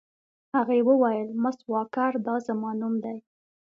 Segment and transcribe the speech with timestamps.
[0.55, 3.17] هغې وویل: مس واکر، دا زما نوم دی.